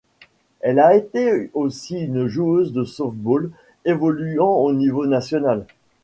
Elle 0.61 0.79
a 0.79 0.95
été 0.95 1.51
aussi 1.53 1.99
une 1.99 2.25
joueuse 2.25 2.73
de 2.73 2.83
softball 2.83 3.51
évoluant 3.85 4.49
au 4.49 4.73
niveau 4.73 5.05
national. 5.05 5.67